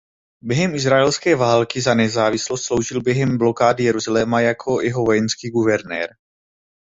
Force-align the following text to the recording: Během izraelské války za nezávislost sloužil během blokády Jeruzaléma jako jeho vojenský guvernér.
Během 0.41 0.75
izraelské 0.75 1.35
války 1.35 1.81
za 1.81 1.93
nezávislost 1.93 2.63
sloužil 2.65 3.01
během 3.01 3.37
blokády 3.37 3.83
Jeruzaléma 3.83 4.41
jako 4.41 4.81
jeho 4.81 5.03
vojenský 5.05 5.49
guvernér. 5.49 6.15